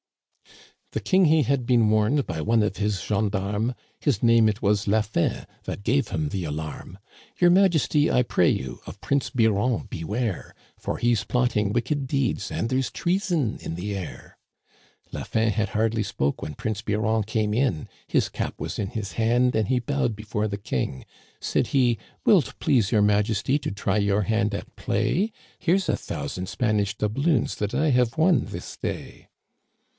[0.93, 4.49] 251" The king he had been warned by one of his gens d*armes, (His name
[4.49, 8.81] it was La Fin, that gave him the alarm,) * Your Majesty, I pray you,
[8.87, 14.37] of Prince Biron beware, For he's plotting wicked deeds, and there's treason in the air/"
[15.13, 19.13] La Fin had hardly spoke when Prince Biron came in, His cap was in his
[19.13, 21.05] hand, and he bowed before the king.
[21.39, 25.31] Said he;* Will't please Your Majesty to try your hand at play?
[25.59, 29.27] Here's a thousand Spanish doubloons that I have won this day.'